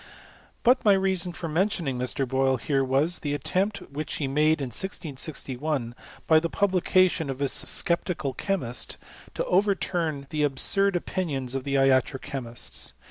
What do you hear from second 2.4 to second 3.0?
here